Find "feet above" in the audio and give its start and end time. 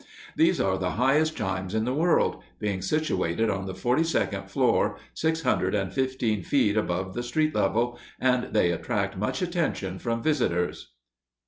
6.41-7.13